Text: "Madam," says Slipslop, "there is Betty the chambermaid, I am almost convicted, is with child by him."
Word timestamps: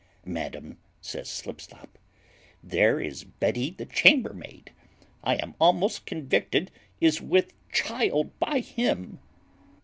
"Madam," 0.25 0.79
says 0.99 1.29
Slipslop, 1.29 1.99
"there 2.63 2.99
is 2.99 3.23
Betty 3.23 3.69
the 3.69 3.85
chambermaid, 3.85 4.71
I 5.23 5.35
am 5.35 5.53
almost 5.61 6.07
convicted, 6.07 6.71
is 6.99 7.21
with 7.21 7.53
child 7.71 8.39
by 8.39 8.61
him." 8.61 9.19